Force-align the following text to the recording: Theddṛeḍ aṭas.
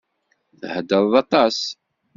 Theddṛeḍ 0.59 1.13
aṭas. 1.21 1.59